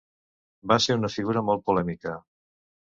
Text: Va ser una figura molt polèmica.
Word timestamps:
Va 0.71 0.77
ser 0.85 0.97
una 1.01 1.11
figura 1.17 1.47
molt 1.51 1.65
polèmica. 1.71 2.19